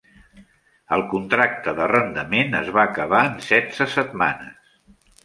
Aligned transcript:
El 0.95 1.03
contracte 1.11 1.73
d'arrendament 1.79 2.57
es 2.61 2.71
va 2.79 2.85
acabar 2.87 3.21
en 3.33 3.37
setze 3.49 3.89
setmanes. 3.97 4.73